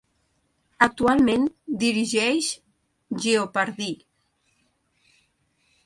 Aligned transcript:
Actualment 0.85 1.45
dirigeix 1.85 2.49
"Jeopardy!". 3.27 3.93